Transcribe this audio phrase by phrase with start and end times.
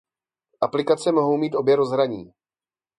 [0.61, 2.33] Aplikace mohou mít obě rozhraní.